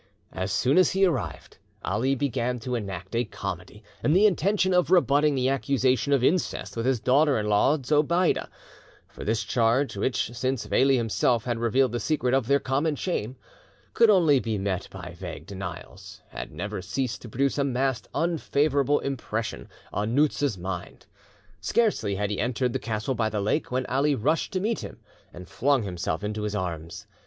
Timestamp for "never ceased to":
16.51-17.29